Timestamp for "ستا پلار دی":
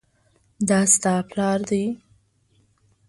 0.93-1.83